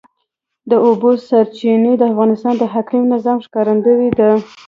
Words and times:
د 0.69 0.71
اوبو 0.85 1.09
سرچینې 1.27 1.93
د 1.97 2.03
افغانستان 2.11 2.53
د 2.57 2.63
اقلیمي 2.79 3.07
نظام 3.15 3.37
ښکارندوی 3.45 4.09
ده. 4.19 4.29